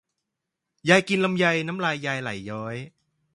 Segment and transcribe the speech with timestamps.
[0.89, 2.75] ยายกินลำไยน้ำลายยายไหลย้อย